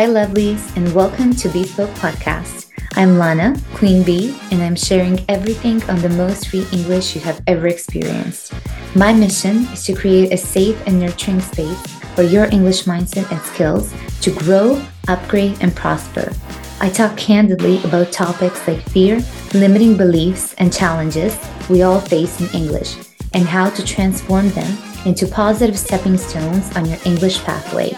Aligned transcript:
Hi, 0.00 0.06
lovelies, 0.06 0.74
and 0.78 0.94
welcome 0.94 1.34
to 1.34 1.48
Bespoke 1.50 1.90
Podcast. 1.90 2.70
I'm 2.94 3.18
Lana, 3.18 3.54
Queen 3.74 4.02
Bee, 4.02 4.34
and 4.50 4.62
I'm 4.62 4.74
sharing 4.74 5.22
everything 5.28 5.82
on 5.90 6.00
the 6.00 6.08
most 6.08 6.48
free 6.48 6.66
English 6.72 7.14
you 7.14 7.20
have 7.20 7.42
ever 7.46 7.66
experienced. 7.66 8.54
My 8.96 9.12
mission 9.12 9.66
is 9.74 9.84
to 9.84 9.94
create 9.94 10.32
a 10.32 10.38
safe 10.38 10.82
and 10.86 10.98
nurturing 10.98 11.42
space 11.42 11.78
for 12.14 12.22
your 12.22 12.46
English 12.46 12.84
mindset 12.84 13.30
and 13.30 13.42
skills 13.42 13.92
to 14.22 14.30
grow, 14.30 14.82
upgrade, 15.06 15.58
and 15.60 15.76
prosper. 15.76 16.32
I 16.80 16.88
talk 16.88 17.14
candidly 17.18 17.84
about 17.84 18.10
topics 18.10 18.66
like 18.66 18.80
fear, 18.80 19.20
limiting 19.52 19.98
beliefs, 19.98 20.54
and 20.54 20.72
challenges 20.72 21.38
we 21.68 21.82
all 21.82 22.00
face 22.00 22.40
in 22.40 22.48
English, 22.58 22.96
and 23.34 23.44
how 23.44 23.68
to 23.68 23.84
transform 23.84 24.48
them 24.52 24.78
into 25.04 25.26
positive 25.26 25.78
stepping 25.78 26.16
stones 26.16 26.74
on 26.74 26.86
your 26.86 26.98
English 27.04 27.44
pathway. 27.44 27.94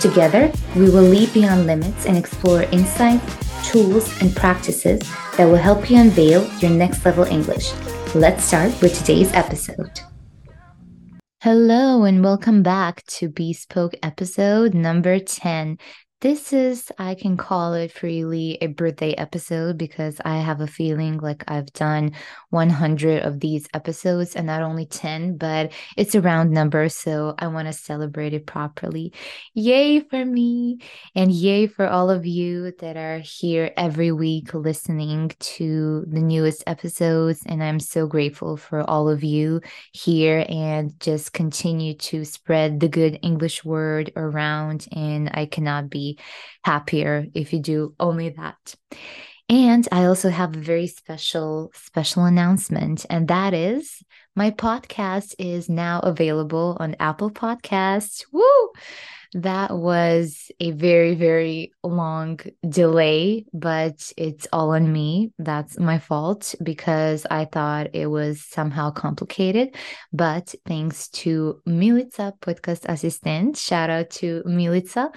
Together, 0.00 0.52
we 0.74 0.90
will 0.90 1.02
leap 1.02 1.32
beyond 1.32 1.66
limits 1.66 2.06
and 2.06 2.16
explore 2.16 2.62
insights, 2.64 3.70
tools, 3.70 4.20
and 4.20 4.34
practices 4.36 5.00
that 5.36 5.46
will 5.46 5.56
help 5.56 5.90
you 5.90 5.98
unveil 5.98 6.48
your 6.60 6.70
next 6.70 7.04
level 7.04 7.24
English. 7.24 7.72
Let's 8.14 8.44
start 8.44 8.80
with 8.80 8.96
today's 8.96 9.32
episode. 9.32 10.00
Hello, 11.42 12.04
and 12.04 12.24
welcome 12.24 12.62
back 12.62 13.04
to 13.06 13.28
Bespoke 13.28 13.94
episode 14.02 14.74
number 14.74 15.18
10. 15.18 15.78
This 16.22 16.54
is, 16.54 16.90
I 16.98 17.14
can 17.14 17.36
call 17.36 17.74
it 17.74 17.92
freely 17.92 18.56
a 18.62 18.68
birthday 18.68 19.12
episode 19.12 19.76
because 19.76 20.18
I 20.24 20.38
have 20.38 20.62
a 20.62 20.66
feeling 20.66 21.18
like 21.18 21.44
I've 21.46 21.70
done 21.74 22.12
100 22.48 23.22
of 23.22 23.40
these 23.40 23.68
episodes 23.74 24.34
and 24.34 24.46
not 24.46 24.62
only 24.62 24.86
10, 24.86 25.36
but 25.36 25.72
it's 25.94 26.14
a 26.14 26.22
round 26.22 26.52
number. 26.52 26.88
So 26.88 27.34
I 27.38 27.48
want 27.48 27.68
to 27.68 27.74
celebrate 27.74 28.32
it 28.32 28.46
properly. 28.46 29.12
Yay 29.52 30.00
for 30.00 30.24
me! 30.24 30.78
And 31.14 31.30
yay 31.30 31.66
for 31.66 31.86
all 31.86 32.08
of 32.08 32.24
you 32.24 32.72
that 32.78 32.96
are 32.96 33.18
here 33.18 33.74
every 33.76 34.10
week 34.10 34.54
listening 34.54 35.32
to 35.38 36.02
the 36.08 36.22
newest 36.22 36.64
episodes. 36.66 37.42
And 37.44 37.62
I'm 37.62 37.78
so 37.78 38.06
grateful 38.06 38.56
for 38.56 38.88
all 38.88 39.10
of 39.10 39.22
you 39.22 39.60
here 39.92 40.46
and 40.48 40.98
just 40.98 41.34
continue 41.34 41.92
to 41.94 42.24
spread 42.24 42.80
the 42.80 42.88
good 42.88 43.18
English 43.20 43.66
word 43.66 44.12
around. 44.16 44.86
And 44.92 45.30
I 45.34 45.44
cannot 45.44 45.90
be 45.90 46.06
happier 46.64 47.26
if 47.34 47.52
you 47.52 47.60
do 47.60 47.94
only 47.98 48.30
that. 48.30 48.74
And 49.48 49.86
I 49.92 50.06
also 50.06 50.28
have 50.28 50.56
a 50.56 50.60
very 50.60 50.88
special, 50.88 51.70
special 51.74 52.24
announcement, 52.24 53.06
and 53.08 53.28
that 53.28 53.54
is 53.54 54.02
my 54.34 54.50
podcast 54.50 55.34
is 55.38 55.68
now 55.68 56.00
available 56.00 56.76
on 56.78 56.96
Apple 57.00 57.30
Podcasts. 57.30 58.24
Woo! 58.32 58.70
That 59.36 59.76
was 59.76 60.50
a 60.60 60.70
very, 60.70 61.14
very 61.14 61.72
long 61.84 62.40
delay, 62.66 63.44
but 63.52 64.10
it's 64.16 64.48
all 64.50 64.70
on 64.70 64.90
me. 64.90 65.30
That's 65.38 65.78
my 65.78 65.98
fault 65.98 66.54
because 66.62 67.26
I 67.30 67.44
thought 67.44 67.88
it 67.92 68.06
was 68.06 68.40
somehow 68.42 68.92
complicated. 68.92 69.76
But 70.10 70.54
thanks 70.64 71.08
to 71.20 71.60
Milica, 71.68 72.32
podcast 72.40 72.86
assistant, 72.88 73.58
shout 73.58 73.90
out 73.90 74.08
to 74.12 74.42
Milica. 74.46 75.10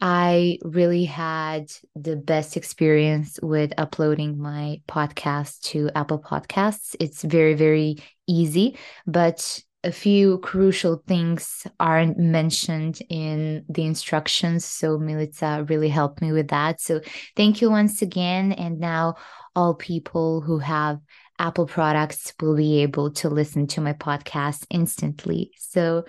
I 0.00 0.58
really 0.62 1.04
had 1.04 1.70
the 1.94 2.16
best 2.16 2.56
experience 2.56 3.38
with 3.42 3.74
uploading 3.76 4.38
my 4.38 4.80
podcast 4.88 5.60
to 5.72 5.90
Apple 5.94 6.20
Podcasts. 6.22 6.96
It's 7.00 7.22
very, 7.22 7.52
very 7.52 7.96
easy, 8.26 8.78
but 9.06 9.62
a 9.84 9.92
few 9.92 10.38
crucial 10.38 11.02
things 11.06 11.66
aren't 11.78 12.18
mentioned 12.18 13.00
in 13.08 13.64
the 13.68 13.84
instructions. 13.84 14.64
So 14.64 14.98
Milica 14.98 15.68
really 15.68 15.88
helped 15.88 16.20
me 16.20 16.32
with 16.32 16.48
that. 16.48 16.80
So 16.80 17.00
thank 17.36 17.60
you 17.60 17.70
once 17.70 18.02
again. 18.02 18.52
And 18.52 18.80
now 18.80 19.14
all 19.54 19.74
people 19.74 20.40
who 20.40 20.58
have 20.58 20.98
Apple 21.38 21.66
products 21.66 22.32
will 22.40 22.56
be 22.56 22.82
able 22.82 23.12
to 23.12 23.28
listen 23.28 23.68
to 23.68 23.80
my 23.80 23.92
podcast 23.92 24.66
instantly. 24.70 25.52
So 25.56 26.04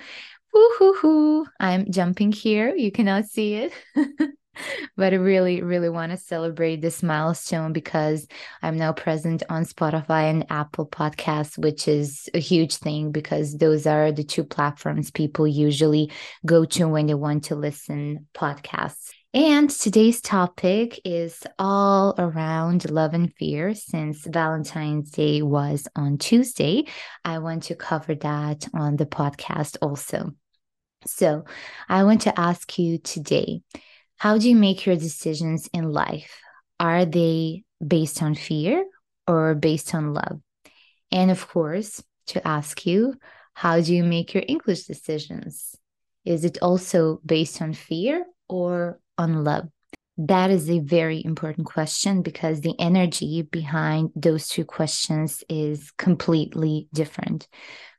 woo-hoo-hoo, 0.53 1.45
I'm 1.59 1.91
jumping 1.91 2.31
here. 2.31 2.75
You 2.75 2.91
cannot 2.91 3.25
see 3.25 3.53
it. 3.53 3.73
but 4.97 5.13
I 5.13 5.17
really, 5.17 5.61
really 5.61 5.89
want 5.89 6.11
to 6.11 6.17
celebrate 6.17 6.81
this 6.81 7.03
milestone 7.03 7.73
because 7.73 8.27
I'm 8.61 8.77
now 8.77 8.93
present 8.93 9.43
on 9.49 9.65
Spotify 9.65 10.29
and 10.29 10.45
Apple 10.49 10.87
Podcasts, 10.87 11.57
which 11.57 11.87
is 11.87 12.29
a 12.33 12.39
huge 12.39 12.75
thing 12.75 13.11
because 13.11 13.57
those 13.57 13.85
are 13.85 14.11
the 14.11 14.23
two 14.23 14.43
platforms 14.43 15.11
people 15.11 15.47
usually 15.47 16.11
go 16.45 16.65
to 16.65 16.87
when 16.87 17.07
they 17.07 17.13
want 17.13 17.45
to 17.45 17.55
listen 17.55 18.27
podcasts. 18.33 19.11
And 19.31 19.69
today's 19.69 20.21
topic 20.21 20.99
is 21.05 21.43
all 21.59 22.15
around 22.17 22.89
love 22.89 23.13
and 23.13 23.31
fear. 23.35 23.75
Since 23.75 24.25
Valentine's 24.25 25.11
Day 25.11 25.43
was 25.43 25.87
on 25.95 26.17
Tuesday, 26.17 26.85
I 27.23 27.37
want 27.37 27.63
to 27.63 27.75
cover 27.75 28.15
that 28.15 28.67
on 28.73 28.95
the 28.95 29.05
podcast 29.05 29.77
also. 29.83 30.31
So, 31.05 31.45
I 31.87 32.05
want 32.05 32.21
to 32.21 32.39
ask 32.39 32.79
you 32.79 32.97
today 32.97 33.61
how 34.19 34.37
do 34.37 34.49
you 34.49 34.55
make 34.55 34.85
your 34.85 34.97
decisions 34.97 35.69
in 35.73 35.91
life? 35.91 36.41
Are 36.79 37.05
they 37.05 37.63
based 37.85 38.21
on 38.21 38.35
fear 38.35 38.85
or 39.25 39.55
based 39.55 39.95
on 39.95 40.13
love? 40.13 40.41
And 41.11 41.31
of 41.31 41.47
course, 41.47 42.03
to 42.27 42.45
ask 42.45 42.85
you, 42.85 43.15
how 43.53 43.79
do 43.79 43.95
you 43.95 44.03
make 44.03 44.33
your 44.33 44.43
English 44.45 44.83
decisions? 44.83 45.75
Is 46.25 46.43
it 46.43 46.57
also 46.61 47.21
based 47.25 47.61
on 47.61 47.73
fear 47.73 48.25
or 48.49 48.99
on 49.17 49.45
love? 49.45 49.69
That 50.17 50.51
is 50.51 50.69
a 50.69 50.79
very 50.79 51.23
important 51.23 51.67
question 51.67 52.21
because 52.21 52.59
the 52.59 52.75
energy 52.77 53.41
behind 53.41 54.09
those 54.17 54.49
two 54.49 54.65
questions 54.65 55.45
is 55.47 55.91
completely 55.97 56.89
different. 56.93 57.47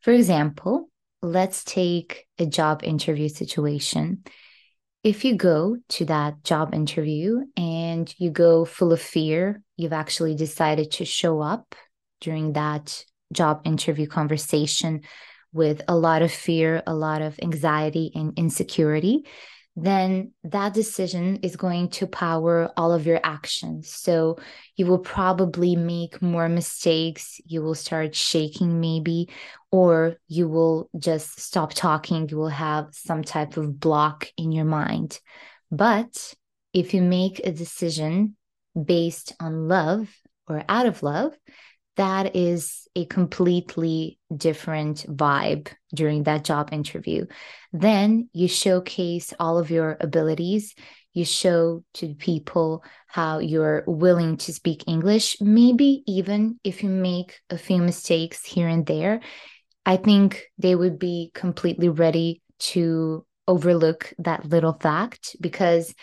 For 0.03 0.13
example, 0.13 0.91
let's 1.23 1.65
take 1.65 2.27
a 2.39 2.45
job 2.45 2.83
interview 2.85 3.31
situation 3.31 4.23
if 5.03 5.25
you 5.25 5.35
go 5.35 5.77
to 5.89 6.05
that 6.07 6.45
job 6.45 6.75
interview 6.75 7.41
and 7.57 8.13
you 8.19 8.31
go 8.31 8.65
full 8.65 8.93
of 8.93 9.01
fear, 9.01 9.63
you've 9.77 9.95
actually 9.95 10.35
decided 10.35 10.91
to 10.93 11.05
show 11.05 11.41
up 11.41 11.75
during 12.21 12.53
that 12.53 13.05
job 13.33 13.63
interview 13.65 14.07
conversation 14.07 15.01
with 15.53 15.81
a 15.89 15.97
lot 15.97 16.23
of 16.23 16.31
fear, 16.31 16.83
a 16.87 16.95
lot 16.95 17.23
of 17.23 17.39
anxiety 17.43 18.13
and 18.15 18.35
insecurity, 18.37 19.25
then 19.77 20.33
that 20.45 20.75
decision 20.75 21.37
is 21.43 21.57
going 21.57 21.89
to 21.89 22.07
power 22.07 22.71
all 22.77 22.93
of 22.93 23.07
your 23.07 23.21
actions. 23.23 23.93
So 23.93 24.39
you 24.77 24.87
will 24.87 24.99
probably 24.99 25.77
make 25.77 26.21
more 26.21 26.49
mistakes. 26.49 27.41
You 27.47 27.63
will 27.63 27.75
start 27.75 28.15
shaking, 28.15 28.81
maybe, 28.81 29.31
or 29.71 30.17
you 30.27 30.49
will 30.49 30.91
just 30.99 31.41
stop 31.41 31.73
talking. 31.73 32.29
You 32.29 32.37
will 32.37 32.49
have 32.49 32.89
some 32.93 33.23
type 33.23 33.57
of 33.57 33.79
block 33.79 34.29
in 34.37 34.53
your 34.53 34.65
mind. 34.65 35.19
But 35.71 36.35
if 36.73 36.93
you 36.93 37.03
make 37.03 37.41
a 37.41 37.53
decision 37.53 38.37
based 38.81 39.35
on 39.41 39.69
love 39.69 40.09
or 40.49 40.65
out 40.69 40.87
of 40.87 41.03
love, 41.03 41.33
that 42.01 42.35
is 42.35 42.89
a 42.97 43.05
completely 43.05 44.19
different 44.35 45.05
vibe 45.07 45.69
during 45.95 46.23
that 46.23 46.45
job 46.45 46.71
interview. 46.73 47.27
Then 47.75 48.31
you 48.33 48.49
showcase 48.49 49.35
all 49.39 49.59
of 49.59 49.71
your 49.71 49.99
abilities. 50.01 50.75
You 51.13 51.27
show 51.27 51.85
to 51.95 52.15
people 52.15 52.83
how 53.07 53.41
you're 53.41 53.85
willing 53.87 54.39
to 54.39 54.53
speak 54.55 54.85
English. 54.87 55.37
Maybe 55.43 56.03
even 56.07 56.59
if 56.65 56.83
you 56.83 56.89
make 56.89 57.39
a 57.51 57.59
few 57.59 57.83
mistakes 57.83 58.47
here 58.47 58.69
and 58.69 58.87
there, 58.87 59.21
I 59.85 59.99
think 59.99 60.47
they 60.57 60.75
would 60.75 60.99
be 60.99 61.31
completely 61.35 61.91
ready 61.91 62.41
to 62.71 63.27
overlook 63.47 64.15
that 64.21 64.47
little 64.47 64.79
fact 64.81 65.37
because 65.39 65.95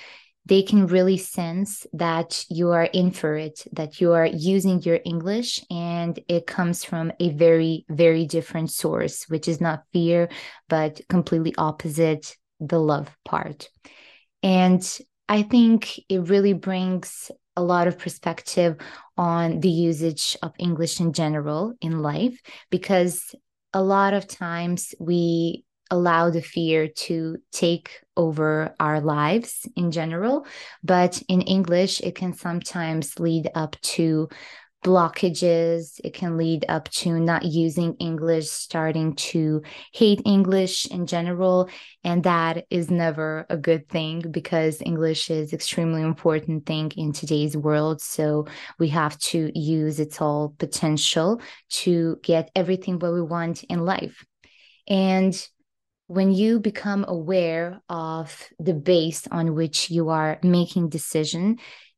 they 0.48 0.64
can 0.64 0.88
really 0.88 1.18
sense 1.18 1.86
that 1.92 2.46
you 2.50 2.72
are 2.72 2.86
in 2.86 3.12
for 3.12 3.36
it, 3.36 3.68
that 3.74 4.00
you 4.00 4.14
are 4.14 4.26
using 4.26 4.82
your 4.82 5.00
English, 5.04 5.62
and 5.70 6.18
it 6.30 6.48
comes 6.48 6.86
from 6.86 7.12
a 7.20 7.32
very, 7.32 7.86
very 7.90 8.26
different 8.26 8.72
source, 8.72 9.26
which 9.28 9.50
is 9.50 9.60
not 9.60 9.84
fear, 9.92 10.30
but 10.70 11.02
completely 11.10 11.54
opposite 11.58 12.38
the 12.62 12.80
love 12.80 13.14
part. 13.26 13.70
And 14.42 14.82
I 15.28 15.44
think 15.44 16.00
it 16.08 16.30
really 16.30 16.54
brings 16.54 17.30
a 17.58 17.62
lot 17.62 17.88
of 17.88 18.00
perspective 18.00 18.78
on 19.18 19.60
the 19.60 19.70
usage 19.70 20.38
of 20.42 20.54
English 20.60 21.02
in 21.02 21.12
general 21.12 21.74
in 21.82 22.02
life 22.02 22.40
because 22.70 23.36
a 23.74 23.84
lot 23.84 24.14
of 24.14 24.28
times 24.28 24.96
we 25.00 25.66
allow 25.92 26.30
the 26.30 26.42
fear 26.42 26.88
to 26.88 27.38
take 27.52 28.02
over 28.16 28.76
our 28.80 29.00
lives 29.02 29.68
in 29.76 29.92
general. 29.92 30.46
But 30.84 31.22
in 31.28 31.42
English, 31.42 32.02
it 32.02 32.16
can 32.16 32.34
sometimes 32.34 33.20
lead 33.20 33.50
up 33.56 33.80
to 33.82 34.30
blockages. 34.84 36.00
It 36.04 36.14
can 36.14 36.38
lead 36.38 36.66
up 36.70 36.90
to 36.90 37.20
not 37.20 37.44
using 37.44 37.96
English, 37.96 38.50
starting 38.50 39.16
to 39.16 39.62
hate 39.92 40.22
English 40.26 40.86
in 40.88 41.08
general. 41.08 41.70
And 42.04 42.24
that 42.24 42.66
is 42.70 42.90
never 42.90 43.46
a 43.50 43.58
good 43.58 43.90
thing 43.90 44.32
because 44.32 44.82
English 44.82 45.30
is 45.30 45.54
extremely 45.54 46.02
important 46.02 46.66
thing 46.66 46.92
in 46.96 47.12
today's 47.12 47.58
world. 47.58 48.02
So 48.02 48.48
we 48.80 48.90
have 48.90 49.18
to 49.20 49.52
use 49.54 50.00
its 50.00 50.22
all 50.22 50.54
potential 50.58 51.42
to 51.70 52.18
get 52.24 52.52
everything 52.56 53.00
what 53.00 53.14
we 53.14 53.22
want 53.22 53.64
in 53.64 53.84
life. 53.84 54.26
And 54.88 55.36
when 56.08 56.34
you 56.34 56.60
become 56.60 57.06
aware 57.08 57.80
of 57.90 58.50
the 58.60 58.74
base 58.74 59.28
on 59.28 59.54
which 59.54 59.92
you 59.92 60.10
are 60.10 60.40
making 60.42 60.90
decision 60.90 61.58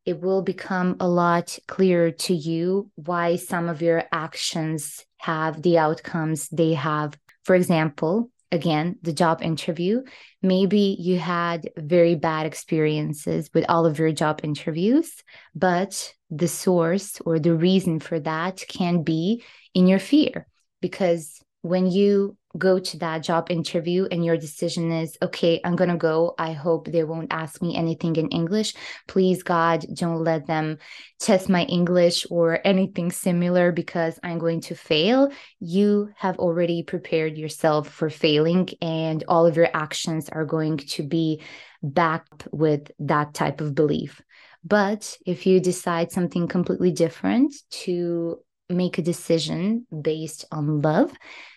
it 0.09 0.21
will 0.21 0.41
become 0.41 0.95
a 0.99 1.07
lot 1.07 1.59
clearer 1.67 2.09
to 2.09 2.33
you 2.33 2.89
why 2.95 3.35
some 3.35 3.69
of 3.69 3.81
your 3.81 4.03
actions 4.11 5.05
have 5.17 5.61
the 5.61 5.77
outcomes 5.77 6.49
they 6.49 6.73
have. 6.73 7.15
For 7.43 7.55
example, 7.55 8.31
again, 8.51 8.97
the 9.03 9.13
job 9.13 9.43
interview, 9.43 10.01
maybe 10.41 10.97
you 10.99 11.19
had 11.19 11.69
very 11.77 12.15
bad 12.15 12.47
experiences 12.47 13.51
with 13.53 13.65
all 13.69 13.85
of 13.85 13.99
your 13.99 14.11
job 14.11 14.41
interviews, 14.43 15.11
but 15.53 16.13
the 16.31 16.47
source 16.47 17.21
or 17.23 17.37
the 17.37 17.53
reason 17.53 17.99
for 17.99 18.19
that 18.19 18.63
can 18.67 19.03
be 19.03 19.43
in 19.75 19.85
your 19.85 19.99
fear 19.99 20.47
because 20.81 21.39
when 21.61 21.89
you 21.89 22.37
go 22.57 22.79
to 22.79 22.97
that 22.97 23.19
job 23.19 23.51
interview 23.51 24.07
and 24.09 24.25
your 24.25 24.35
decision 24.35 24.91
is 24.91 25.15
okay 25.21 25.61
i'm 25.63 25.75
going 25.75 25.89
to 25.89 25.97
go. 25.97 26.33
I 26.39 26.53
hope 26.53 26.87
they 26.87 27.03
won't 27.03 27.31
ask 27.31 27.61
me 27.61 27.75
anything 27.75 28.15
in 28.15 28.29
english. 28.29 28.73
Please 29.07 29.43
god 29.43 29.85
don't 29.93 30.23
let 30.23 30.47
them 30.47 30.79
test 31.19 31.47
my 31.47 31.63
english 31.65 32.25
or 32.31 32.59
anything 32.65 33.11
similar 33.11 33.71
because 33.71 34.19
i'm 34.23 34.39
going 34.39 34.61
to 34.61 34.75
fail. 34.75 35.31
You 35.59 36.09
have 36.15 36.39
already 36.39 36.81
prepared 36.81 37.37
yourself 37.37 37.87
for 37.87 38.09
failing 38.09 38.69
and 38.81 39.23
all 39.27 39.45
of 39.45 39.55
your 39.55 39.69
actions 39.73 40.27
are 40.29 40.45
going 40.45 40.77
to 40.77 41.03
be 41.03 41.41
backed 41.83 42.47
with 42.51 42.91
that 42.99 43.33
type 43.35 43.61
of 43.61 43.75
belief. 43.75 44.21
But 44.63 45.17
if 45.25 45.45
you 45.45 45.59
decide 45.59 46.11
something 46.11 46.47
completely 46.47 46.91
different 46.91 47.53
to 47.83 48.39
make 48.69 48.97
a 48.97 49.01
decision 49.01 49.85
based 50.01 50.45
on 50.51 50.81
love 50.81 51.11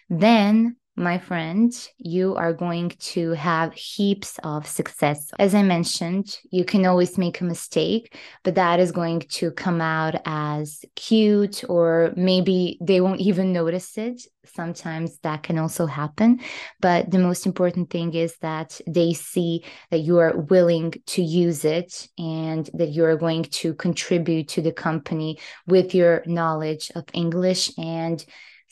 then 0.08 0.76
my 0.94 1.18
friend, 1.18 1.72
you 1.96 2.36
are 2.36 2.52
going 2.52 2.90
to 2.98 3.30
have 3.30 3.72
heaps 3.72 4.38
of 4.44 4.66
success. 4.66 5.30
As 5.38 5.54
I 5.54 5.62
mentioned, 5.62 6.38
you 6.50 6.66
can 6.66 6.84
always 6.84 7.16
make 7.16 7.40
a 7.40 7.44
mistake, 7.44 8.14
but 8.44 8.56
that 8.56 8.78
is 8.78 8.92
going 8.92 9.20
to 9.20 9.50
come 9.52 9.80
out 9.80 10.16
as 10.26 10.84
cute, 10.94 11.64
or 11.68 12.12
maybe 12.14 12.78
they 12.82 13.00
won't 13.00 13.20
even 13.20 13.54
notice 13.54 13.96
it. 13.96 14.20
Sometimes 14.44 15.18
that 15.20 15.42
can 15.42 15.56
also 15.56 15.86
happen. 15.86 16.40
But 16.80 17.10
the 17.10 17.18
most 17.18 17.46
important 17.46 17.88
thing 17.88 18.12
is 18.12 18.36
that 18.42 18.78
they 18.86 19.14
see 19.14 19.64
that 19.90 20.00
you 20.00 20.18
are 20.18 20.36
willing 20.36 20.92
to 21.06 21.22
use 21.22 21.64
it 21.64 22.06
and 22.18 22.68
that 22.74 22.90
you 22.90 23.06
are 23.06 23.16
going 23.16 23.44
to 23.44 23.72
contribute 23.74 24.48
to 24.48 24.60
the 24.60 24.72
company 24.72 25.38
with 25.66 25.94
your 25.94 26.22
knowledge 26.26 26.90
of 26.94 27.04
English 27.14 27.70
and 27.78 28.22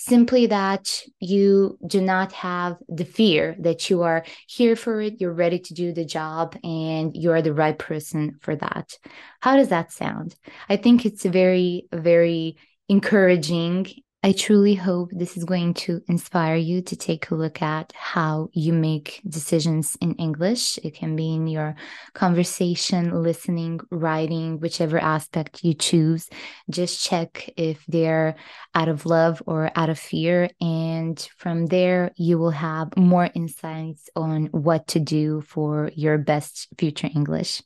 simply 0.01 0.47
that 0.47 1.03
you 1.19 1.79
do 1.87 2.01
not 2.01 2.33
have 2.33 2.77
the 2.89 3.05
fear 3.05 3.55
that 3.61 3.91
you 3.91 4.03
are 4.03 4.25
here 4.47 4.75
for 4.75 5.01
it, 5.01 5.21
you're 5.21 5.33
ready 5.33 5.59
to 5.59 5.75
do 5.75 5.93
the 5.93 6.05
job, 6.05 6.57
and 6.65 7.15
you're 7.15 7.43
the 7.43 7.53
right 7.53 7.79
person 7.79 8.37
for 8.41 8.57
that. 8.57 8.97
How 9.41 9.57
does 9.57 9.69
that 9.69 9.93
sound? 9.93 10.35
I 10.69 10.77
think 10.77 11.05
it's 11.05 11.25
very, 11.25 11.87
very 11.93 12.57
encouraging 12.89 13.89
I 14.23 14.33
truly 14.33 14.75
hope 14.75 15.13
this 15.13 15.39
is 15.39 15.45
going 15.45 15.73
to 15.89 16.03
inspire 16.07 16.57
you 16.57 16.83
to 16.83 16.95
take 16.95 17.31
a 17.31 17.35
look 17.35 17.63
at 17.63 17.91
how 17.97 18.51
you 18.53 18.75
make 18.75 19.23
decisions 19.27 19.97
in 19.99 20.15
English. 20.17 20.79
It 20.85 20.95
can 20.95 21.17
be 21.17 21.33
in 21.33 21.47
your 21.47 21.75
conversation, 22.13 23.23
listening, 23.23 23.81
writing, 23.91 24.61
whichever 24.61 24.99
aspect 24.99 25.65
you 25.65 25.73
choose. 25.73 26.29
Just 26.69 27.03
check 27.03 27.49
if 27.57 27.83
they're 27.89 28.35
out 28.75 28.91
of 28.91 29.07
love 29.07 29.43
or 29.47 29.71
out 29.75 29.89
of 29.89 29.99
fear. 29.99 30.51
And 30.61 31.19
from 31.39 31.65
there, 31.67 32.11
you 32.17 32.37
will 32.37 32.51
have 32.51 32.95
more 32.99 33.31
insights 33.35 34.11
on 34.15 34.49
what 34.53 34.87
to 34.89 35.01
do 35.01 35.41
for 35.41 35.91
your 35.95 36.19
best 36.19 36.69
future 36.77 37.09
English. 37.15 37.63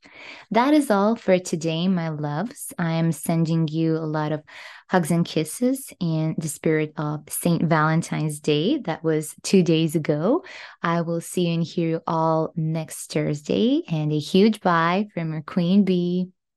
That 0.53 0.73
is 0.73 0.89
all 0.89 1.17
for 1.17 1.37
today, 1.41 1.89
my 1.89 2.11
loves. 2.11 2.73
I 2.79 2.93
am 2.93 3.11
sending 3.11 3.67
you 3.67 3.97
a 3.97 4.07
lot 4.07 4.31
of 4.31 4.45
hugs 4.89 5.11
and 5.11 5.25
kisses 5.25 5.93
in 5.99 6.37
the 6.45 6.49
spirit 6.49 6.93
of 6.99 7.25
St. 7.29 7.63
Valentine's 7.63 8.39
Day. 8.39 8.79
That 8.79 9.03
was 9.03 9.35
two 9.43 9.63
days 9.63 9.97
ago. 9.97 10.45
I 10.83 11.01
will 11.01 11.23
see 11.23 11.49
you 11.49 11.55
and 11.55 11.65
hear 11.65 11.89
you 11.89 12.01
all 12.07 12.53
next 12.55 13.11
Thursday. 13.11 13.83
And 13.89 14.13
a 14.13 14.19
huge 14.19 14.61
bye 14.61 15.09
from 15.15 15.33
your 15.33 15.43
Queen 15.43 15.85
Bee. 15.85 16.29